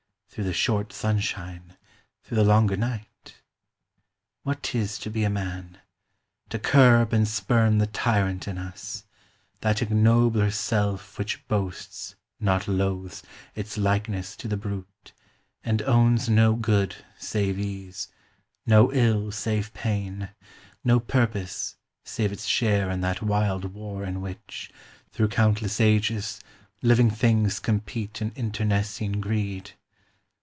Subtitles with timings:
[0.33, 1.75] Through the short sunshine,
[2.23, 3.01] through the longer night?
[3.25, 4.41] 6 CHRISTMAS DAY.
[4.43, 5.79] What 'tis to be a man:
[6.47, 9.03] to curb and spurn The tyrant in us:
[9.59, 13.23] that ignobler self Which boasts, not loathes,
[13.55, 15.11] its likeness to the brute,
[15.65, 18.07] And owns no good save ease,
[18.65, 20.29] no ill save pain,
[20.81, 21.75] No purpose,
[22.05, 24.71] save its share in that wild war In which,
[25.11, 26.39] through countless ages,
[26.81, 29.71] living things Compete in internecine greed.